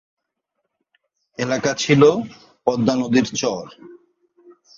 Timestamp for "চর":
3.39-3.65